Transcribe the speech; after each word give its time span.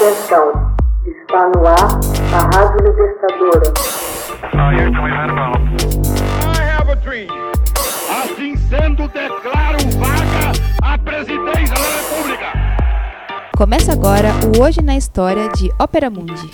Atenção, 0.00 0.48
está 1.04 1.52
no 1.54 1.60
ar 1.66 2.00
a 2.32 2.40
Rádio 2.56 2.80
Libertadora. 2.86 3.68
Assim 8.08 8.56
sendo, 8.56 9.06
declaro 9.08 9.76
vaga 9.98 10.52
a 10.82 10.96
presidência 10.96 11.74
da 11.74 11.82
República. 11.98 12.46
Começa 13.54 13.92
agora 13.92 14.30
o 14.56 14.62
Hoje 14.62 14.80
na 14.80 14.96
História 14.96 15.50
de 15.50 15.70
Ópera 15.78 16.08
Mundi. 16.08 16.50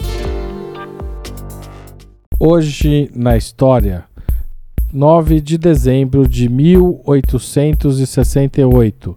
Hoje 2.40 3.08
na 3.14 3.36
História, 3.36 4.06
9 4.92 5.40
de 5.40 5.56
dezembro 5.56 6.26
de 6.26 6.48
1868. 6.48 9.16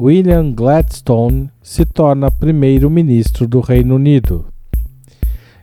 William 0.00 0.52
Gladstone 0.52 1.50
se 1.60 1.84
torna 1.84 2.30
primeiro-ministro 2.30 3.48
do 3.48 3.58
Reino 3.58 3.96
Unido. 3.96 4.44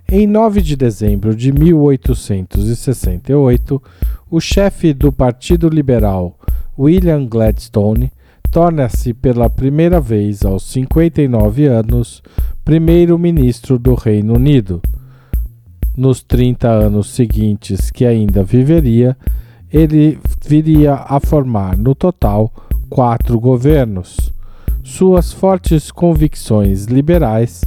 Em 0.05 0.27
9 0.27 0.61
de 0.61 0.75
dezembro 0.75 1.33
de 1.33 1.53
1868, 1.53 3.81
o 4.29 4.41
chefe 4.41 4.93
do 4.93 5.09
Partido 5.09 5.69
Liberal, 5.69 6.37
William 6.77 7.25
Gladstone, 7.25 8.11
torna-se 8.51 9.13
pela 9.13 9.49
primeira 9.49 10.01
vez 10.01 10.43
aos 10.43 10.69
59 10.69 11.67
anos 11.67 12.21
primeiro-ministro 12.65 13.79
do 13.79 13.95
Reino 13.95 14.33
Unido. 14.33 14.81
Nos 15.95 16.21
30 16.21 16.67
anos 16.67 17.07
seguintes 17.07 17.89
que 17.89 18.05
ainda 18.05 18.43
viveria, 18.43 19.15
ele 19.71 20.19
viria 20.45 20.95
a 20.95 21.21
formar, 21.21 21.77
no 21.77 21.95
total, 21.95 22.51
quatro 22.89 23.39
governos. 23.39 24.34
Suas 24.85 25.33
fortes 25.33 25.91
convicções 25.91 26.85
liberais 26.85 27.61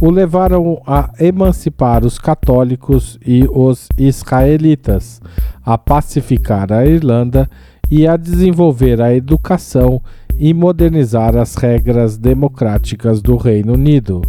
o 0.00 0.08
levaram 0.08 0.80
a 0.86 1.10
emancipar 1.18 2.06
os 2.06 2.16
católicos 2.16 3.18
e 3.26 3.44
os 3.52 3.88
israelitas, 3.98 5.20
a 5.66 5.76
pacificar 5.76 6.72
a 6.72 6.86
Irlanda 6.86 7.50
e 7.90 8.06
a 8.06 8.16
desenvolver 8.16 9.02
a 9.02 9.12
educação 9.12 10.00
e 10.38 10.54
modernizar 10.54 11.36
as 11.36 11.56
regras 11.56 12.16
democráticas 12.16 13.20
do 13.20 13.36
Reino 13.36 13.74
Unido. 13.74 14.22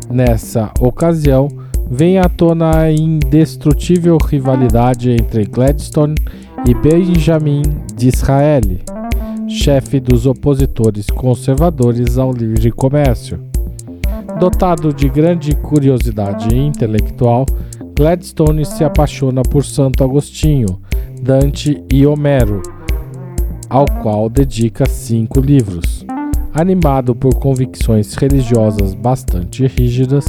Nessa 0.09 0.73
ocasião, 0.79 1.47
vem 1.89 2.17
à 2.17 2.27
tona 2.27 2.79
a 2.79 2.91
indestrutível 2.91 4.17
rivalidade 4.17 5.11
entre 5.11 5.45
Gladstone 5.45 6.15
e 6.67 6.73
Benjamin 6.73 7.61
Disraeli, 7.95 8.81
chefe 9.47 9.99
dos 9.99 10.25
opositores 10.25 11.05
conservadores 11.07 12.17
ao 12.17 12.33
livre 12.33 12.71
comércio. 12.71 13.39
Dotado 14.39 14.91
de 14.93 15.09
grande 15.09 15.55
curiosidade 15.55 16.55
intelectual, 16.55 17.45
Gladstone 17.95 18.63
se 18.65 18.83
apaixona 18.83 19.41
por 19.41 19.65
Santo 19.65 20.03
Agostinho, 20.03 20.79
Dante 21.21 21.83
e 21.91 22.05
Homero, 22.05 22.61
ao 23.69 23.85
qual 24.01 24.29
dedica 24.29 24.85
cinco 24.87 25.39
livros. 25.39 26.05
Animado 26.53 27.13
por 27.13 27.35
convicções 27.35 28.15
religiosas 28.15 28.93
bastante 28.93 29.67
rígidas, 29.67 30.25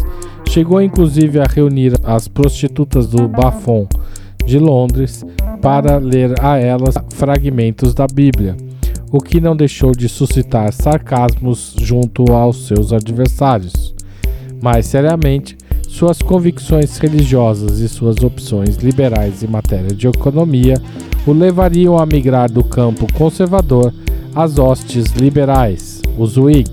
chegou 0.48 0.82
inclusive 0.82 1.40
a 1.40 1.44
reunir 1.44 1.94
as 2.02 2.28
prostitutas 2.28 3.08
do 3.08 3.28
Bafon 3.28 3.86
de 4.44 4.58
Londres 4.58 5.24
para 5.62 5.98
ler 5.98 6.34
a 6.44 6.58
elas 6.58 6.94
fragmentos 7.10 7.94
da 7.94 8.06
Bíblia, 8.06 8.56
o 9.12 9.18
que 9.18 9.40
não 9.40 9.56
deixou 9.56 9.92
de 9.92 10.08
suscitar 10.08 10.72
sarcasmos 10.72 11.74
junto 11.78 12.32
aos 12.32 12.66
seus 12.66 12.92
adversários. 12.92 13.94
Mais 14.60 14.86
seriamente, 14.86 15.56
suas 15.90 16.22
convicções 16.22 16.96
religiosas 16.98 17.80
e 17.80 17.88
suas 17.88 18.22
opções 18.22 18.76
liberais 18.76 19.42
em 19.42 19.48
matéria 19.48 19.94
de 19.94 20.06
economia 20.06 20.74
o 21.26 21.32
levariam 21.32 21.98
a 21.98 22.06
migrar 22.06 22.50
do 22.50 22.62
campo 22.62 23.12
conservador 23.12 23.92
às 24.34 24.56
hostes 24.56 25.12
liberais, 25.12 26.00
os 26.16 26.38
Whig. 26.38 26.70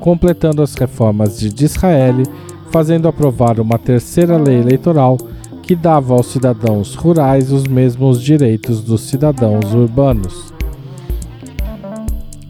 completando 0.00 0.62
as 0.62 0.74
reformas 0.74 1.38
de 1.38 1.52
Disraeli, 1.52 2.24
fazendo 2.70 3.06
aprovar 3.08 3.60
uma 3.60 3.78
terceira 3.78 4.36
lei 4.36 4.58
eleitoral 4.58 5.16
que 5.62 5.76
dava 5.76 6.14
aos 6.14 6.26
cidadãos 6.26 6.94
rurais 6.94 7.52
os 7.52 7.64
mesmos 7.64 8.20
direitos 8.20 8.82
dos 8.82 9.02
cidadãos 9.02 9.72
urbanos. 9.72 10.52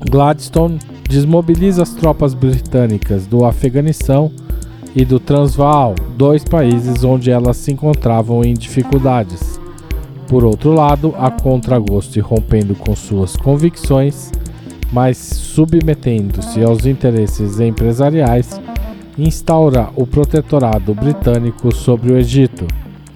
Gladstone 0.08 0.79
desmobiliza 1.08 1.82
as 1.82 1.91
tropas 1.91 2.32
britânicas 2.32 3.26
do 3.26 3.44
Afeganistão 3.44 4.31
e 4.97 5.05
do 5.05 5.20
Transvaal, 5.20 5.94
dois 6.17 6.43
países 6.43 7.05
onde 7.05 7.31
elas 7.31 7.56
se 7.58 7.73
encontravam 7.73 8.43
em 8.43 8.55
dificuldades. 8.55 9.61
Por 10.26 10.44
outro 10.44 10.73
lado, 10.73 11.14
a 11.19 11.31
contragosto 11.31 12.19
e 12.19 12.23
rompendo 12.23 12.75
com 12.75 12.97
suas 12.97 13.37
convicções, 13.37 14.32
mas 14.93 15.19
submetendo-se 15.19 16.62
aos 16.62 16.87
interesses 16.87 17.61
empresariais, 17.61 18.61
instaura 19.19 19.91
o 19.94 20.06
protetorado 20.06 20.94
britânico 20.94 21.75
sobre 21.75 22.12
o 22.12 22.17
Egito. 22.17 22.67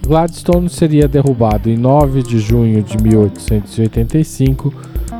Gladstone 0.05 0.69
seria 0.69 1.07
derrubado 1.07 1.69
em 1.69 1.77
9 1.77 2.21
de 2.21 2.37
junho 2.39 2.83
de 2.83 3.01
1885 3.01 4.73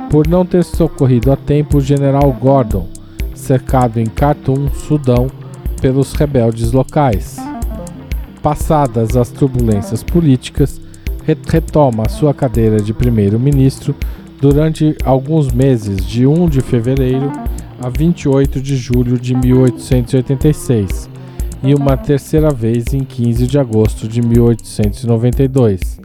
por 0.10 0.28
não 0.28 0.46
ter 0.46 0.64
socorrido 0.64 1.32
a 1.32 1.36
tempo 1.36 1.78
o 1.78 1.82
general 1.82 2.32
Gordon, 2.32 2.88
cercado 3.34 4.00
em 4.00 4.06
Khartoum, 4.06 4.70
Sudão, 4.72 5.28
pelos 5.82 6.14
rebeldes 6.14 6.72
locais. 6.72 7.38
Passadas 8.42 9.16
as 9.16 9.30
turbulências 9.30 10.04
políticas, 10.04 10.80
retoma 11.48 12.10
sua 12.10 12.34
cadeira 12.34 12.80
de 12.80 12.94
primeiro-ministro 12.94 13.96
durante 14.40 14.96
alguns 15.04 15.52
meses, 15.52 16.06
de 16.06 16.28
1 16.28 16.50
de 16.50 16.62
fevereiro 16.62 17.32
a 17.82 17.90
28 17.90 18.62
de 18.62 18.76
julho 18.78 19.20
de 19.20 19.36
1886, 19.36 21.10
e 21.64 21.74
uma 21.74 21.98
terceira 21.98 22.52
vez 22.52 22.94
em 22.94 23.04
15 23.04 23.48
de 23.48 23.60
agosto 23.60 24.08
de 24.08 24.22
1892. 24.22 26.05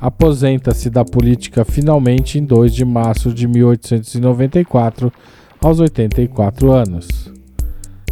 Aposenta-se 0.00 0.90
da 0.90 1.04
política 1.04 1.64
finalmente 1.64 2.38
em 2.38 2.44
2 2.44 2.74
de 2.74 2.84
março 2.84 3.32
de 3.32 3.48
1894, 3.48 5.12
aos 5.60 5.80
84 5.80 6.70
anos. 6.70 7.32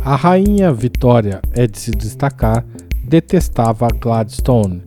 A 0.01 0.17
rainha 0.17 0.73
Vitória, 0.73 1.41
é 1.53 1.67
de 1.67 1.79
se 1.79 1.91
destacar, 1.91 2.65
detestava 3.03 3.89
Gladstone, 3.89 4.83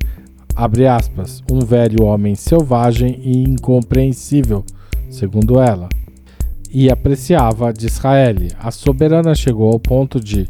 aspas, 0.55 1.43
um 1.51 1.59
velho 1.59 2.03
homem 2.03 2.33
selvagem 2.33 3.19
e 3.23 3.43
incompreensível, 3.43 4.65
segundo 5.09 5.59
ela, 5.59 5.87
e 6.71 6.89
apreciava 6.89 7.71
Disraeli. 7.71 8.51
A 8.59 8.71
soberana 8.71 9.35
chegou 9.35 9.71
ao 9.71 9.79
ponto 9.79 10.19
de, 10.19 10.49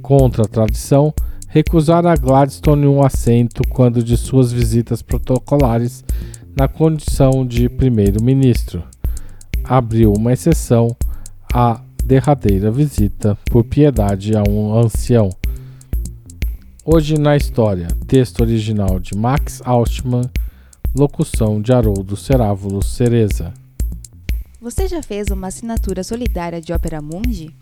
contra 0.00 0.44
a 0.44 0.48
tradição, 0.48 1.12
recusar 1.54 2.04
a 2.04 2.16
Gladstone 2.16 2.84
um 2.84 3.00
assento 3.00 3.62
quando 3.70 4.02
de 4.02 4.16
suas 4.16 4.50
visitas 4.50 5.02
protocolares 5.02 6.02
na 6.56 6.66
condição 6.66 7.46
de 7.46 7.68
primeiro-ministro. 7.68 8.82
Abriu 9.62 10.12
uma 10.12 10.32
exceção 10.32 10.96
à 11.52 11.80
derradeira 12.04 12.72
visita 12.72 13.38
por 13.44 13.62
piedade 13.62 14.36
a 14.36 14.42
um 14.42 14.76
ancião. 14.76 15.30
Hoje 16.84 17.16
na 17.16 17.36
história, 17.36 17.86
texto 18.08 18.40
original 18.40 18.98
de 18.98 19.16
Max 19.16 19.62
Altman, 19.64 20.28
locução 20.92 21.62
de 21.62 21.72
Haroldo 21.72 22.16
Cerávulo 22.16 22.82
Cereza. 22.82 23.54
Você 24.60 24.88
já 24.88 25.00
fez 25.00 25.28
uma 25.28 25.46
assinatura 25.46 26.02
solidária 26.02 26.60
de 26.60 26.72
Opera 26.72 27.00
Mundi? 27.00 27.54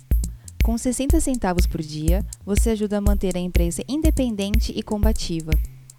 Com 0.62 0.79
60 0.79 1.20
centavos 1.20 1.67
por 1.67 1.82
dia, 1.82 2.25
você 2.47 2.70
ajuda 2.70 2.97
a 2.99 3.00
manter 3.00 3.37
a 3.37 3.41
imprensa 3.41 3.82
independente 3.88 4.73
e 4.75 4.81
combativa. 4.81 5.50